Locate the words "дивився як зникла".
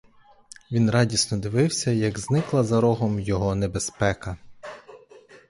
1.37-2.63